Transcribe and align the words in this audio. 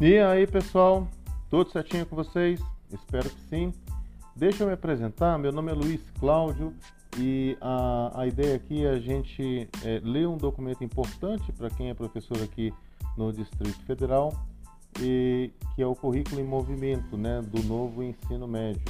E 0.00 0.16
aí, 0.16 0.46
pessoal, 0.46 1.08
tudo 1.50 1.72
certinho 1.72 2.06
com 2.06 2.14
vocês? 2.14 2.60
Espero 2.92 3.28
que 3.28 3.40
sim. 3.50 3.74
Deixa 4.36 4.62
eu 4.62 4.68
me 4.68 4.72
apresentar, 4.72 5.36
meu 5.40 5.50
nome 5.50 5.72
é 5.72 5.74
Luiz 5.74 6.00
Cláudio 6.20 6.72
e 7.18 7.58
a, 7.60 8.20
a 8.20 8.24
ideia 8.28 8.54
aqui 8.54 8.84
é 8.84 8.90
a 8.90 9.00
gente 9.00 9.68
é, 9.84 10.00
ler 10.04 10.28
um 10.28 10.36
documento 10.36 10.84
importante 10.84 11.50
para 11.50 11.68
quem 11.68 11.90
é 11.90 11.94
professor 11.94 12.40
aqui 12.40 12.72
no 13.16 13.32
Distrito 13.32 13.80
Federal, 13.86 14.32
e, 15.00 15.50
que 15.74 15.82
é 15.82 15.86
o 15.86 15.96
Currículo 15.96 16.40
em 16.40 16.44
Movimento 16.44 17.16
né, 17.16 17.42
do 17.42 17.60
novo 17.64 18.00
ensino 18.00 18.46
médio. 18.46 18.84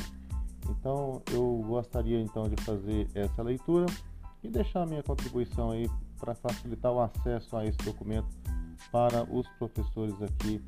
Então 0.68 1.22
eu 1.32 1.64
gostaria 1.66 2.20
então 2.20 2.50
de 2.50 2.62
fazer 2.64 3.08
essa 3.14 3.42
leitura 3.42 3.86
e 4.44 4.48
deixar 4.50 4.84
minha 4.84 5.02
contribuição 5.02 5.70
aí 5.70 5.88
para 6.20 6.34
facilitar 6.34 6.92
o 6.92 7.00
acesso 7.00 7.56
a 7.56 7.64
esse 7.64 7.78
documento 7.78 8.28
para 8.92 9.24
os 9.24 9.48
professores 9.58 10.20
aqui 10.20 10.60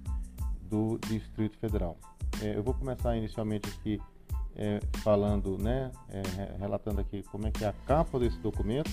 do 0.70 0.98
Distrito 1.08 1.58
Federal. 1.58 1.98
É, 2.40 2.56
eu 2.56 2.62
vou 2.62 2.72
começar 2.72 3.16
inicialmente 3.16 3.68
aqui 3.68 4.00
é, 4.56 4.80
falando, 5.02 5.58
né, 5.58 5.90
é, 6.08 6.56
relatando 6.58 7.00
aqui 7.00 7.22
como 7.24 7.46
é 7.46 7.50
que 7.50 7.64
é 7.64 7.68
a 7.68 7.74
capa 7.86 8.18
desse 8.18 8.38
documento. 8.38 8.90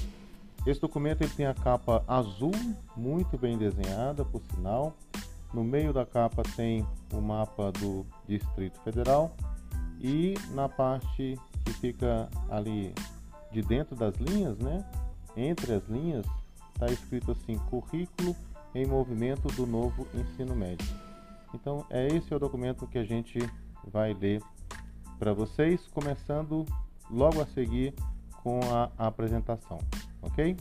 Esse 0.66 0.82
documento 0.82 1.22
ele 1.22 1.32
tem 1.32 1.46
a 1.46 1.54
capa 1.54 2.04
azul, 2.08 2.52
muito 2.96 3.38
bem 3.38 3.58
desenhada, 3.58 4.26
por 4.26 4.42
sinal. 4.54 4.94
No 5.54 5.64
meio 5.64 5.94
da 5.94 6.06
capa 6.06 6.44
tem 6.56 6.86
o 7.14 7.22
mapa 7.22 7.72
do 7.72 8.06
Distrito 8.28 8.80
Federal 8.82 9.34
e 10.02 10.34
na 10.52 10.68
parte 10.68 11.40
que 11.64 11.74
fica 11.74 12.28
ali 12.50 12.94
de 13.52 13.62
dentro 13.62 13.96
das 13.96 14.16
linhas, 14.16 14.58
né, 14.58 14.84
entre 15.38 15.74
as 15.74 15.88
linhas, 15.88 16.26
está 16.74 16.88
escrito 16.88 17.32
assim: 17.32 17.58
currículo 17.70 18.36
em 18.76 18.86
movimento 18.86 19.48
do 19.56 19.66
novo 19.66 20.08
ensino 20.14 20.56
médio. 20.56 21.07
Então, 21.54 21.86
é 21.90 22.08
esse 22.08 22.34
o 22.34 22.40
documento 22.40 22.88
que 22.88 22.98
a 22.98 23.04
gente 23.04 23.40
vai 23.84 24.14
ler 24.14 24.42
para 25.18 25.34
vocês, 25.34 25.88
começando 25.88 26.66
logo 27.10 27.42
a 27.42 27.46
seguir 27.46 27.94
com 28.44 28.60
a 28.72 28.92
apresentação, 29.08 29.80
ok? 30.22 30.56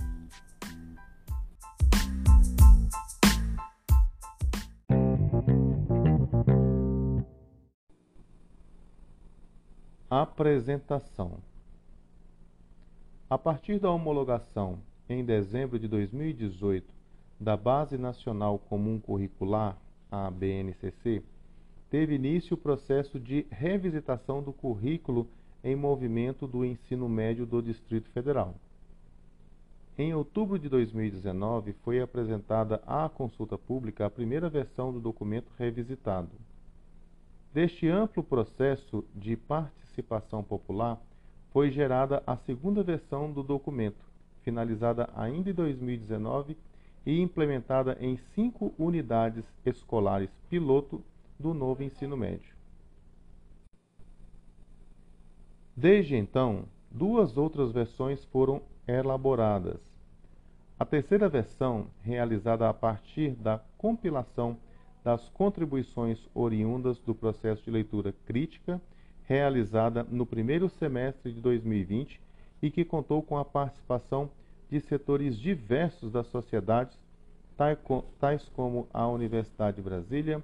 Apresentação. 10.09 11.39
A 13.29 13.37
partir 13.37 13.81
da 13.81 13.91
homologação 13.91 14.79
em 15.09 15.25
dezembro 15.25 15.79
de 15.79 15.89
2018 15.89 16.95
da 17.39 17.57
Base 17.57 17.99
Nacional 17.99 18.59
Comum 18.59 18.99
Curricular, 18.99 19.77
a 20.25 20.31
BNCC, 20.31 21.23
teve 21.91 22.15
início 22.15 22.55
o 22.55 22.59
processo 22.59 23.21
de 23.21 23.47
revisitação 23.51 24.43
do 24.43 24.53
currículo 24.53 25.29
em 25.63 25.77
movimento 25.77 26.47
do 26.47 26.65
ensino 26.65 27.09
médio 27.09 27.45
do 27.45 27.61
Distrito 27.61 28.09
Federal. 28.11 28.55
Em 29.99 30.15
outubro 30.15 30.59
de 30.59 30.69
2019, 30.69 31.73
foi 31.83 32.01
apresentada 32.01 32.83
à 32.87 33.09
consulta 33.09 33.57
pública 33.57 34.07
a 34.07 34.11
primeira 34.11 34.49
versão 34.49 34.93
do 34.93 35.01
documento 35.01 35.51
revisitado. 35.59 36.31
Deste 37.53 37.89
amplo 37.89 38.23
processo 38.23 39.05
de 39.15 39.37
participação 39.37 40.43
popular, 40.43 41.01
foi 41.51 41.71
gerada 41.71 42.23
a 42.27 42.37
segunda 42.37 42.83
versão 42.83 43.33
do 43.33 43.43
documento, 43.43 44.05
finalizada 44.43 45.09
ainda 45.17 45.51
em 45.51 45.55
2019 45.55 46.57
e 47.07 47.21
implementada 47.21 47.97
em 48.01 48.17
cinco 48.35 48.75
unidades 48.77 49.45
escolares 49.65 50.29
piloto 50.51 51.01
do 51.39 51.55
novo 51.55 51.85
ensino 51.85 52.17
médio. 52.17 52.55
Desde 55.77 56.17
então, 56.17 56.65
duas 56.91 57.37
outras 57.37 57.71
versões 57.71 58.25
foram 58.25 58.61
elaboradas. 58.89 59.81
A 60.79 60.85
terceira 60.85 61.29
versão, 61.29 61.87
realizada 62.03 62.69
a 62.69 62.75
partir 62.75 63.31
da 63.31 63.61
compilação 63.79 64.59
das 65.05 65.29
contribuições 65.29 66.19
oriundas 66.35 66.99
do 66.99 67.15
processo 67.15 67.63
de 67.63 67.71
leitura 67.71 68.13
crítica, 68.27 68.81
realizada 69.25 70.03
no 70.05 70.27
primeiro 70.27 70.69
semestre 70.69 71.33
de 71.33 71.41
2020 71.41 72.21
e 72.61 72.71
que 72.71 72.85
contou 72.85 73.23
com 73.23 73.39
a 73.39 73.45
participação 73.45 74.27
de 74.27 74.46
setores 74.81 75.39
diversos 75.39 76.13
da 76.13 76.25
sociedade, 76.25 76.97
tais 78.19 78.49
como 78.55 78.87
a 78.93 79.07
Universidade 79.09 79.77
de 79.77 79.83
Brasília, 79.83 80.43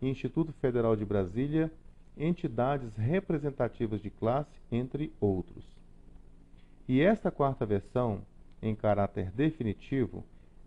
Instituto 0.00 0.52
Federal 0.54 0.96
de 0.96 1.04
Brasília, 1.04 1.70
entidades 2.16 2.94
representativas 2.96 4.00
de 4.00 4.10
classe, 4.10 4.50
entre 4.70 5.12
outros. 5.20 5.64
E 6.88 7.00
esta 7.00 7.30
quarta 7.30 7.66
versão, 7.66 8.22
em 8.62 8.74
caráter 8.74 9.30
definitivo, 9.32 10.24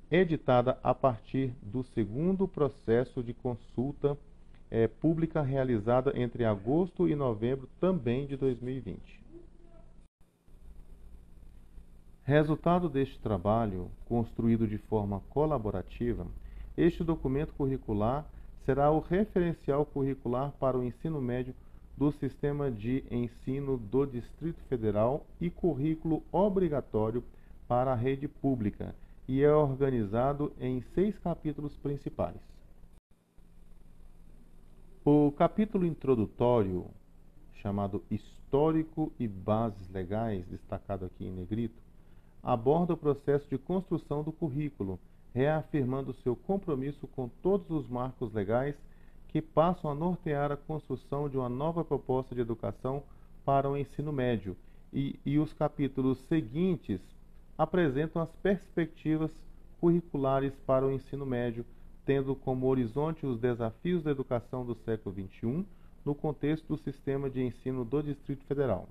editada 0.10 0.78
a 0.84 0.94
partir 0.94 1.54
do 1.62 1.84
segundo 1.84 2.48
processo 2.48 3.24
de 3.24 3.34
consulta 3.34 4.18
é, 4.70 4.88
pública 4.88 5.42
realizada 5.42 6.12
entre 6.16 6.44
agosto 6.44 7.08
e 7.08 7.16
novembro 7.16 7.70
também 7.80 8.26
de 8.26 8.36
2020. 8.36 9.00
Resultado 12.28 12.90
deste 12.90 13.18
trabalho, 13.20 13.90
construído 14.04 14.68
de 14.68 14.78
forma 14.78 15.22
colaborativa, 15.30 16.28
este 16.76 17.02
documento 17.02 17.54
curricular 17.54 18.26
será 18.66 18.92
o 18.92 19.00
referencial 19.00 19.86
curricular 19.86 20.52
para 20.60 20.78
o 20.78 20.84
ensino 20.84 21.22
médio 21.22 21.56
do 21.96 22.12
Sistema 22.12 22.70
de 22.70 23.02
Ensino 23.10 23.78
do 23.78 24.06
Distrito 24.06 24.60
Federal 24.68 25.26
e 25.40 25.50
currículo 25.50 26.22
obrigatório 26.30 27.24
para 27.66 27.94
a 27.94 27.96
rede 27.96 28.28
pública 28.28 28.94
e 29.26 29.42
é 29.42 29.54
organizado 29.54 30.52
em 30.60 30.84
seis 30.94 31.18
capítulos 31.20 31.78
principais. 31.78 32.42
O 35.06 35.32
capítulo 35.32 35.86
introdutório, 35.86 36.88
chamado 37.62 38.04
Histórico 38.12 39.14
e 39.18 39.30
Bases 39.30 39.90
Legais, 39.90 40.46
destacado 40.48 41.06
aqui 41.06 41.24
em 41.24 41.32
negrito, 41.32 41.87
aborda 42.42 42.94
o 42.94 42.98
processo 42.98 43.48
de 43.50 43.58
construção 43.58 44.24
do 44.24 44.32
currículo, 44.32 45.00
reafirmando 45.34 46.14
seu 46.14 46.36
compromisso 46.36 47.08
com 47.08 47.30
todos 47.42 47.70
os 47.70 47.88
marcos 47.88 48.34
legais 48.34 48.76
que 49.28 49.42
passam 49.42 49.92
a 49.92 49.96
nortear 49.96 50.52
a 50.52 50.58
construção 50.58 51.30
de 51.30 51.38
uma 51.38 51.50
nova 51.50 51.84
proposta 51.84 52.34
de 52.34 52.42
educação 52.42 53.04
para 53.44 53.70
o 53.70 53.78
ensino 53.78 54.12
médio, 54.12 54.56
e, 54.94 55.20
e 55.26 55.38
os 55.38 55.54
capítulos 55.54 56.18
seguintes 56.28 57.02
apresentam 57.58 58.22
as 58.22 58.32
perspectivas 58.38 59.32
curriculares 59.80 60.54
para 60.66 60.86
o 60.86 60.92
ensino 60.92 61.26
médio 61.26 61.66
tendo 62.08 62.34
como 62.34 62.68
horizonte 62.68 63.26
os 63.26 63.38
desafios 63.38 64.02
da 64.02 64.12
educação 64.12 64.66
do 64.66 64.74
século 64.74 65.14
XXI 65.14 65.66
no 66.06 66.16
contexto 66.16 66.66
do 66.66 66.78
sistema 66.78 67.30
de 67.30 67.44
ensino 67.44 67.84
do 67.84 68.02
Distrito 68.02 68.46
Federal. 68.46 68.88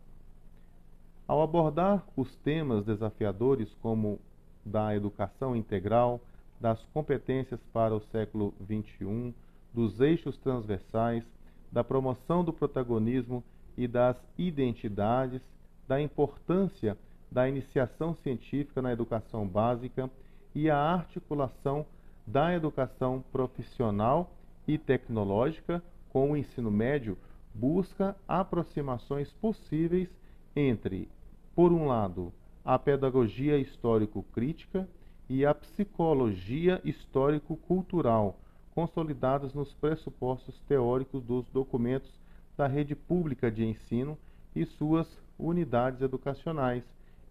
Ao 1.28 1.42
abordar 1.42 2.06
os 2.16 2.36
temas 2.36 2.84
desafiadores 2.84 3.74
como 3.82 4.20
da 4.64 4.94
educação 4.94 5.56
integral, 5.56 6.20
das 6.60 6.80
competências 6.86 7.60
para 7.72 7.94
o 7.94 8.00
século 8.00 8.54
XXI, 8.64 9.34
dos 9.74 10.00
eixos 10.00 10.38
transversais, 10.38 11.24
da 11.70 11.82
promoção 11.82 12.44
do 12.44 12.52
protagonismo 12.52 13.42
e 13.76 13.88
das 13.88 14.16
identidades, 14.38 15.42
da 15.88 16.00
importância 16.00 16.96
da 17.30 17.48
iniciação 17.48 18.14
científica 18.14 18.80
na 18.80 18.92
educação 18.92 19.46
básica 19.46 20.08
e 20.54 20.70
a 20.70 20.78
articulação 20.78 21.84
da 22.24 22.54
educação 22.54 23.22
profissional 23.32 24.30
e 24.66 24.78
tecnológica 24.78 25.82
com 26.10 26.30
o 26.30 26.36
ensino 26.36 26.70
médio 26.70 27.18
busca 27.52 28.16
aproximações 28.28 29.32
possíveis 29.34 30.08
entre, 30.54 31.08
por 31.56 31.72
um 31.72 31.86
lado, 31.86 32.30
a 32.62 32.78
pedagogia 32.78 33.56
histórico-crítica 33.56 34.86
e 35.26 35.46
a 35.46 35.54
psicologia 35.54 36.82
histórico-cultural, 36.84 38.38
consolidadas 38.74 39.54
nos 39.54 39.72
pressupostos 39.72 40.60
teóricos 40.68 41.24
dos 41.24 41.48
documentos 41.48 42.12
da 42.58 42.66
rede 42.66 42.94
pública 42.94 43.50
de 43.50 43.64
ensino 43.64 44.18
e 44.54 44.66
suas 44.66 45.08
unidades 45.38 46.02
educacionais, 46.02 46.84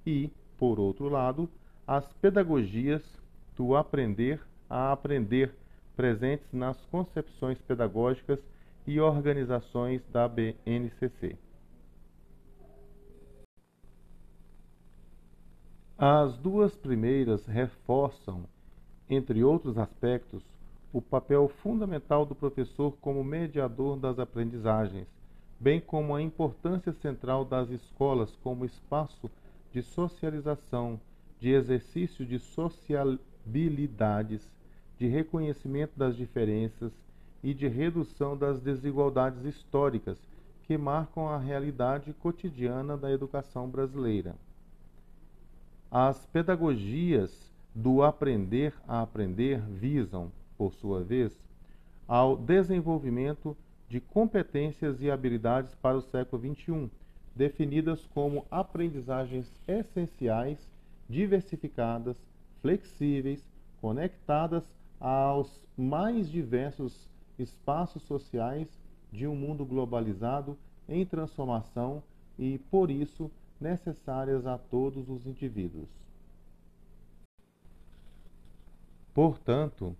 e, 0.04 0.31
por 0.57 0.80
outro 0.80 1.07
lado, 1.07 1.48
as 1.86 2.12
pedagogias 2.13 3.04
do 3.56 3.75
aprender 3.75 4.42
a 4.68 4.92
aprender 4.92 5.54
presentes 5.95 6.51
nas 6.51 6.83
concepções 6.88 7.60
pedagógicas 7.60 8.39
e 8.88 9.00
organizações 9.00 10.01
da 10.12 10.27
BNCC. 10.27 11.38
As 15.97 16.36
duas 16.36 16.75
primeiras 16.75 17.45
reforçam, 17.45 18.44
entre 19.09 19.45
outros 19.45 19.77
aspectos, 19.77 20.44
o 20.92 21.01
papel 21.01 21.47
fundamental 21.47 22.25
do 22.25 22.36
professor 22.36 22.97
como 23.00 23.24
mediador 23.24 23.95
das 23.95 24.19
aprendizagens, 24.19 25.07
bem 25.57 25.80
como 25.80 26.13
a 26.13 26.21
importância 26.21 26.92
central 26.92 27.45
das 27.45 27.69
escolas 27.69 28.36
como 28.44 28.65
espaço 28.65 29.31
de 29.71 29.81
socialização, 29.81 31.00
de 31.39 31.51
exercício 31.51 32.25
de 32.25 32.39
sociabilidades, 32.39 34.45
de 34.98 35.07
reconhecimento 35.07 35.98
das 35.98 36.18
diferenças 36.18 36.91
e 37.41 37.53
de 37.53 37.69
redução 37.69 38.36
das 38.36 38.59
desigualdades 38.59 39.45
históricas 39.45 40.19
que 40.63 40.77
marcam 40.77 41.30
a 41.30 41.38
realidade 41.38 42.12
cotidiana 42.15 42.98
da 42.98 43.09
educação 43.09 43.69
brasileira. 43.69 44.36
As 45.97 46.25
pedagogias 46.25 47.31
do 47.74 48.03
aprender 48.03 48.74
a 48.86 49.01
aprender 49.01 49.62
visam, 49.62 50.30
por 50.57 50.74
sua 50.74 51.01
vez, 51.01 51.31
ao 52.06 52.36
desenvolvimento 52.36 53.56
de 53.88 54.01
competências 54.01 55.01
e 55.01 55.09
habilidades 55.09 55.74
para 55.75 55.95
o 55.95 56.01
século 56.01 56.53
XXI, 56.53 56.92
definidas 57.33 58.06
como 58.07 58.45
aprendizagens 58.51 59.50
essenciais, 59.65 60.59
diversificadas, 61.09 62.18
flexíveis, 62.62 63.41
conectadas 63.80 64.65
aos 65.00 65.63
mais 65.77 66.30
diversos 66.30 67.07
espaços 67.39 68.03
sociais 68.03 68.68
de 69.13 69.25
um 69.25 69.36
mundo 69.38 69.63
globalizado 69.63 70.57
em 70.89 71.06
transformação 71.06 72.03
e, 72.38 72.57
por 72.69 72.91
isso, 72.91 73.31
necessárias 73.59 74.45
a 74.45 74.57
todos 74.57 75.09
os 75.09 75.25
indivíduos. 75.25 75.89
Portanto, 79.13 79.95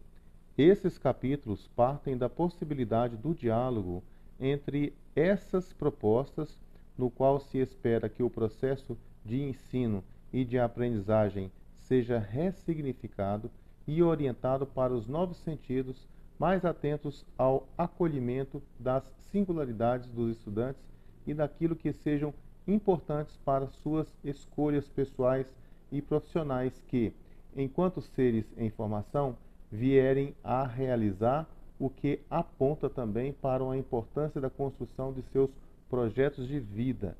esses 0.57 0.97
capítulos 0.97 1.67
partem 1.75 2.17
da 2.17 2.29
possibilidade 2.29 3.15
do 3.15 3.33
diálogo 3.33 4.03
entre 4.39 4.93
essas 5.15 5.71
propostas, 5.71 6.57
no 6.97 7.09
qual 7.09 7.39
se 7.39 7.57
espera 7.57 8.09
que 8.09 8.23
o 8.23 8.29
processo 8.29 8.97
de 9.23 9.41
ensino 9.41 10.03
e 10.31 10.43
de 10.43 10.59
aprendizagem 10.59 11.51
seja 11.75 12.19
ressignificado 12.19 13.49
e 13.87 14.01
orientado 14.01 14.65
para 14.65 14.93
os 14.93 15.07
novos 15.07 15.37
sentidos, 15.37 16.07
mais 16.37 16.65
atentos 16.65 17.25
ao 17.37 17.67
acolhimento 17.77 18.61
das 18.79 19.03
singularidades 19.31 20.09
dos 20.09 20.37
estudantes 20.37 20.83
e 21.25 21.33
daquilo 21.33 21.75
que 21.75 21.93
sejam 21.93 22.33
importantes 22.67 23.38
para 23.45 23.67
suas 23.67 24.07
escolhas 24.23 24.88
pessoais 24.88 25.45
e 25.91 26.01
profissionais 26.01 26.81
que, 26.88 27.13
enquanto 27.56 28.01
seres 28.01 28.45
em 28.57 28.69
formação, 28.69 29.38
vierem 29.71 30.35
a 30.44 30.65
realizar 30.65 31.47
o 31.79 31.89
que 31.89 32.21
aponta 32.29 32.89
também 32.89 33.33
para 33.33 33.63
a 33.69 33.77
importância 33.77 34.39
da 34.39 34.50
construção 34.50 35.13
de 35.13 35.21
seus 35.23 35.50
projetos 35.89 36.47
de 36.47 36.59
vida, 36.59 37.17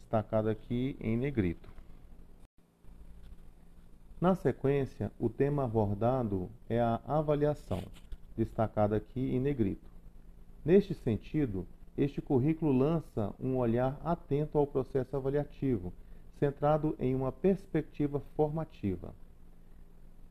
destacado 0.00 0.48
aqui 0.48 0.96
em 1.00 1.16
negrito. 1.16 1.68
Na 4.20 4.34
sequência, 4.34 5.12
o 5.18 5.28
tema 5.28 5.64
abordado 5.64 6.48
é 6.70 6.80
a 6.80 7.00
avaliação, 7.06 7.82
destacado 8.36 8.94
aqui 8.94 9.20
em 9.20 9.40
negrito. 9.40 9.90
Neste 10.64 10.94
sentido, 10.94 11.66
este 11.96 12.20
currículo 12.20 12.72
lança 12.72 13.34
um 13.40 13.56
olhar 13.56 14.00
atento 14.04 14.58
ao 14.58 14.66
processo 14.66 15.16
avaliativo, 15.16 15.92
centrado 16.38 16.94
em 16.98 17.14
uma 17.14 17.32
perspectiva 17.32 18.20
formativa 18.36 19.14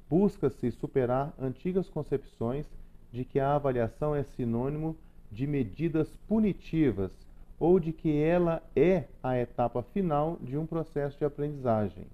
busca-se 0.10 0.72
superar 0.72 1.34
antigas 1.40 1.90
concepções 1.90 2.66
de 3.12 3.26
que 3.26 3.40
a 3.40 3.56
avaliação 3.56 4.16
é 4.16 4.24
sinônimo 4.24 4.96
de 5.32 5.48
medidas 5.48 6.16
punitivas 6.28 7.12
ou 7.60 7.80
de 7.80 7.92
que 7.92 8.16
ela 8.22 8.62
é 8.76 9.06
a 9.24 9.38
etapa 9.38 9.82
final 9.82 10.38
de 10.42 10.58
um 10.58 10.66
processo 10.66 11.18
de 11.18 11.26
aprendizagem. 11.26 12.06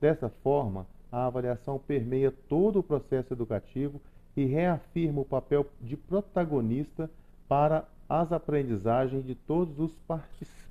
Dessa 0.00 0.28
forma, 0.28 0.86
a 1.12 1.26
avaliação 1.26 1.78
permeia 1.78 2.32
todo 2.48 2.80
o 2.80 2.82
processo 2.82 3.32
educativo 3.32 4.00
e 4.36 4.44
reafirma 4.44 5.20
o 5.20 5.24
papel 5.24 5.66
de 5.80 5.96
protagonista 5.96 7.10
para 7.48 7.86
as 8.08 8.32
aprendizagens 8.32 9.24
de 9.24 9.34
todos 9.34 9.78
os 9.78 9.96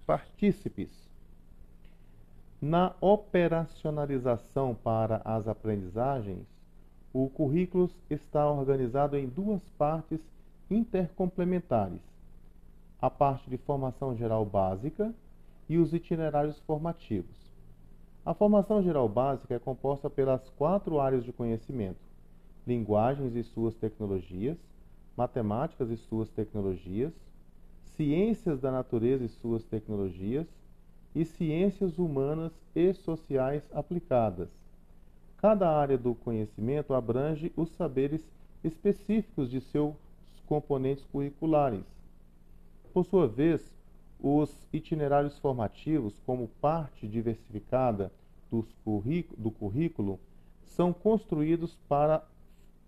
partícipes 0.06 1.06
na 2.62 2.96
operacionalização 3.00 4.74
para 4.74 5.22
as 5.24 5.48
aprendizagens, 5.48 6.48
o 7.14 7.30
currículo 7.30 7.90
está 8.10 8.50
organizado 8.50 9.16
em 9.18 9.28
duas 9.28 9.62
partes 9.78 10.20
intercomplementares: 10.70 12.02
a 13.00 13.10
parte 13.10 13.50
de 13.50 13.58
formação 13.58 14.16
geral 14.16 14.44
básica 14.46 15.14
e 15.70 15.78
os 15.78 15.94
itinerários 15.94 16.60
formativos. 16.62 17.36
A 18.26 18.34
formação 18.34 18.82
geral 18.82 19.08
básica 19.08 19.54
é 19.54 19.60
composta 19.60 20.10
pelas 20.10 20.50
quatro 20.58 21.00
áreas 21.00 21.24
de 21.24 21.32
conhecimento: 21.32 22.02
linguagens 22.66 23.36
e 23.36 23.44
suas 23.44 23.76
tecnologias, 23.76 24.58
matemáticas 25.16 25.90
e 25.90 25.98
suas 25.98 26.30
tecnologias, 26.30 27.14
ciências 27.96 28.60
da 28.60 28.72
natureza 28.72 29.24
e 29.24 29.30
suas 29.30 29.64
tecnologias 29.64 30.48
e 31.14 31.24
ciências 31.24 31.98
humanas 31.98 32.52
e 32.76 32.94
sociais 32.94 33.64
aplicadas. 33.74 34.50
Cada 35.38 35.70
área 35.70 35.98
do 35.98 36.14
conhecimento 36.16 36.94
abrange 36.94 37.54
os 37.56 37.70
saberes 37.72 38.22
específicos 38.64 39.50
de 39.50 39.62
seus 39.62 39.96
componentes 40.46 41.06
curriculares. 41.06 41.84
Por 42.94 43.06
sua 43.06 43.28
vez, 43.28 43.62
os 44.20 44.68
itinerários 44.74 45.38
formativos, 45.40 46.20
como 46.26 46.48
parte 46.60 47.08
diversificada 47.08 48.12
do 48.50 49.52
currículo, 49.52 50.20
são 50.64 50.92
construídos 50.92 51.78
para, 51.88 52.24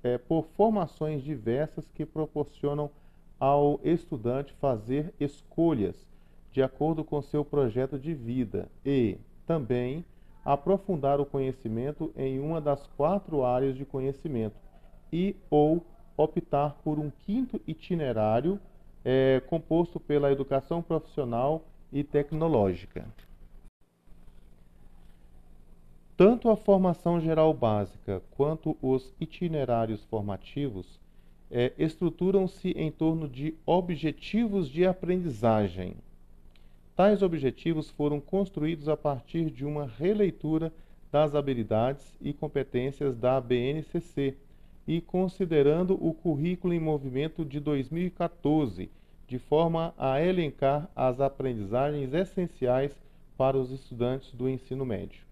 é, 0.07 0.17
por 0.17 0.45
formações 0.55 1.21
diversas 1.21 1.85
que 1.93 2.05
proporcionam 2.05 2.89
ao 3.39 3.79
estudante 3.83 4.53
fazer 4.53 5.13
escolhas 5.19 5.95
de 6.51 6.63
acordo 6.63 7.03
com 7.03 7.21
seu 7.21 7.43
projeto 7.43 7.99
de 7.99 8.13
vida 8.13 8.69
e, 8.85 9.17
também, 9.45 10.03
aprofundar 10.45 11.19
o 11.19 11.25
conhecimento 11.25 12.11
em 12.15 12.39
uma 12.39 12.61
das 12.61 12.87
quatro 12.95 13.43
áreas 13.43 13.75
de 13.75 13.85
conhecimento 13.85 14.55
e 15.11 15.35
ou 15.49 15.85
optar 16.15 16.77
por 16.83 16.97
um 16.97 17.11
quinto 17.25 17.61
itinerário 17.67 18.59
é, 19.03 19.41
composto 19.47 19.99
pela 19.99 20.31
educação 20.31 20.81
profissional 20.81 21.63
e 21.91 22.03
tecnológica. 22.03 23.05
Tanto 26.17 26.49
a 26.49 26.57
formação 26.57 27.21
geral 27.21 27.53
básica 27.53 28.21
quanto 28.31 28.75
os 28.81 29.13
itinerários 29.21 30.03
formativos 30.05 30.99
é, 31.49 31.71
estruturam-se 31.77 32.71
em 32.71 32.91
torno 32.91 33.29
de 33.29 33.55
objetivos 33.65 34.67
de 34.67 34.85
aprendizagem 34.85 35.95
Tais 36.97 37.21
objetivos 37.21 37.91
foram 37.91 38.19
construídos 38.19 38.89
a 38.89 38.97
partir 38.97 39.51
de 39.51 39.63
uma 39.63 39.85
releitura 39.85 40.73
das 41.11 41.35
habilidades 41.35 42.17
e 42.19 42.33
competências 42.33 43.15
da 43.15 43.39
BNCC 43.39 44.35
e 44.87 44.99
considerando 44.99 45.93
o 45.93 46.11
currículo 46.11 46.73
em 46.73 46.79
movimento 46.79 47.45
de 47.45 47.59
2014, 47.59 48.89
de 49.27 49.37
forma 49.37 49.93
a 49.95 50.19
elencar 50.19 50.89
as 50.95 51.21
aprendizagens 51.21 52.11
essenciais 52.15 52.97
para 53.37 53.55
os 53.55 53.69
estudantes 53.69 54.31
do 54.31 54.49
ensino 54.49 54.83
médio. 54.83 55.26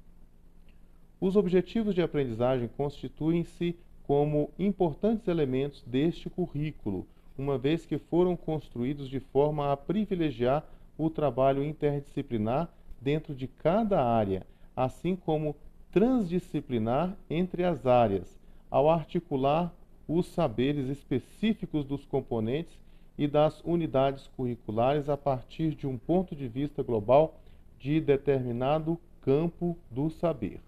Os 1.19 1.35
objetivos 1.35 1.95
de 1.95 2.01
aprendizagem 2.01 2.69
constituem-se 2.75 3.75
como 4.05 4.51
importantes 4.59 5.27
elementos 5.27 5.81
deste 5.87 6.29
currículo, 6.29 7.07
uma 7.37 7.57
vez 7.57 7.85
que 7.85 7.97
foram 7.97 8.35
construídos 8.35 9.09
de 9.09 9.19
forma 9.19 9.71
a 9.71 9.77
privilegiar 9.77 10.63
o 10.97 11.09
trabalho 11.09 11.63
interdisciplinar 11.63 12.69
dentro 13.01 13.33
de 13.33 13.47
cada 13.47 14.03
área, 14.03 14.45
assim 14.75 15.15
como 15.15 15.55
transdisciplinar 15.91 17.15
entre 17.29 17.63
as 17.63 17.85
áreas, 17.85 18.37
ao 18.69 18.89
articular 18.89 19.73
os 20.07 20.27
saberes 20.27 20.89
específicos 20.89 21.85
dos 21.85 22.05
componentes 22.05 22.77
e 23.17 23.27
das 23.27 23.61
unidades 23.63 24.27
curriculares 24.35 25.07
a 25.07 25.15
partir 25.15 25.73
de 25.73 25.87
um 25.87 25.97
ponto 25.97 26.35
de 26.35 26.47
vista 26.47 26.83
global 26.83 27.39
de 27.79 28.01
determinado 28.01 28.99
campo 29.21 29.77
do 29.89 30.09
saber. 30.09 30.59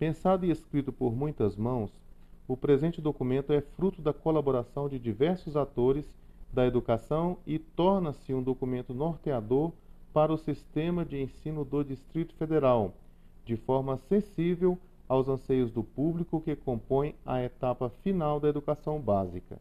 Pensado 0.00 0.46
e 0.46 0.50
escrito 0.50 0.90
por 0.90 1.14
muitas 1.14 1.56
mãos, 1.56 1.92
o 2.48 2.56
presente 2.56 3.02
documento 3.02 3.52
é 3.52 3.60
fruto 3.60 4.00
da 4.00 4.14
colaboração 4.14 4.88
de 4.88 4.98
diversos 4.98 5.58
atores 5.58 6.06
da 6.50 6.66
educação 6.66 7.36
e 7.46 7.58
torna-se 7.58 8.32
um 8.32 8.42
documento 8.42 8.94
norteador 8.94 9.72
para 10.10 10.32
o 10.32 10.38
sistema 10.38 11.04
de 11.04 11.20
ensino 11.20 11.66
do 11.66 11.84
Distrito 11.84 12.34
Federal, 12.36 12.94
de 13.44 13.58
forma 13.58 13.92
acessível 13.92 14.78
aos 15.06 15.28
anseios 15.28 15.70
do 15.70 15.84
público 15.84 16.40
que 16.40 16.56
compõe 16.56 17.14
a 17.26 17.42
etapa 17.42 17.90
final 18.02 18.40
da 18.40 18.48
educação 18.48 18.98
básica. 18.98 19.58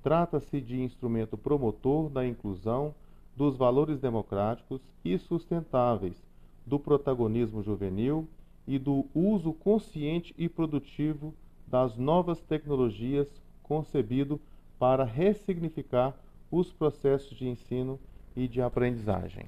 Trata-se 0.00 0.60
de 0.60 0.80
instrumento 0.80 1.36
promotor 1.36 2.08
da 2.08 2.24
inclusão 2.24 2.94
dos 3.36 3.56
valores 3.56 3.98
democráticos 3.98 4.80
e 5.04 5.18
sustentáveis, 5.18 6.22
do 6.64 6.78
protagonismo 6.78 7.64
juvenil 7.64 8.28
e 8.66 8.78
do 8.78 9.06
uso 9.14 9.52
consciente 9.52 10.34
e 10.38 10.48
produtivo 10.48 11.34
das 11.66 11.96
novas 11.96 12.40
tecnologias 12.40 13.28
concebido 13.62 14.40
para 14.78 15.04
ressignificar 15.04 16.14
os 16.50 16.72
processos 16.72 17.36
de 17.36 17.48
ensino 17.48 17.98
e 18.36 18.48
de 18.48 18.60
aprendizagem. 18.60 19.46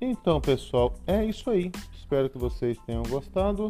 Então, 0.00 0.40
pessoal, 0.40 0.94
é 1.06 1.24
isso 1.24 1.50
aí. 1.50 1.70
Espero 1.94 2.28
que 2.28 2.38
vocês 2.38 2.78
tenham 2.86 3.02
gostado 3.04 3.68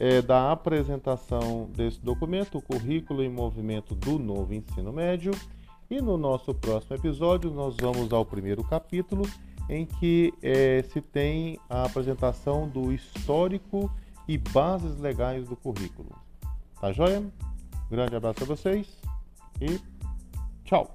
é, 0.00 0.22
da 0.22 0.50
apresentação 0.50 1.68
desse 1.76 2.00
documento, 2.00 2.56
o 2.56 2.62
Currículo 2.62 3.22
em 3.22 3.28
Movimento 3.28 3.94
do 3.94 4.18
Novo 4.18 4.54
Ensino 4.54 4.90
Médio. 4.90 5.30
E 5.90 6.00
no 6.00 6.16
nosso 6.16 6.54
próximo 6.54 6.96
episódio, 6.96 7.50
nós 7.50 7.76
vamos 7.78 8.10
ao 8.10 8.24
primeiro 8.24 8.64
capítulo, 8.64 9.28
em 9.68 9.84
que 9.84 10.32
é, 10.42 10.82
se 10.84 11.02
tem 11.02 11.58
a 11.68 11.84
apresentação 11.84 12.66
do 12.66 12.90
histórico 12.90 13.92
e 14.26 14.38
bases 14.38 14.98
legais 14.98 15.46
do 15.46 15.54
currículo. 15.54 16.16
Tá 16.80 16.92
joia? 16.92 17.22
Grande 17.90 18.16
abraço 18.16 18.42
a 18.44 18.46
vocês 18.46 18.88
e 19.60 19.78
tchau! 20.64 20.94